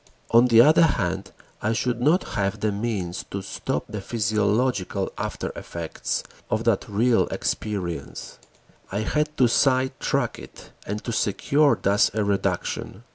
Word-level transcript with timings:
On 0.31 0.47
the 0.47 0.61
other 0.61 0.81
hand 0.81 1.31
I 1.61 1.73
should 1.73 2.01
not 2.01 2.29
have 2.29 2.59
the 2.61 2.71
means 2.71 3.23
to 3.29 3.43
stop 3.43 3.83
the 3.87 4.01
physiological 4.01 5.11
after 5.15 5.49
effects 5.55 6.23
of 6.49 6.63
that 6.63 6.89
real 6.89 7.27
experience: 7.27 8.39
I 8.91 9.01
had 9.01 9.37
to 9.37 9.47
sidetrack 9.47 10.39
it 10.39 10.71
and 10.87 11.03
to 11.03 11.11
secure 11.11 11.77
thus 11.79 12.09
a 12.15 12.23
reduction. 12.23 13.03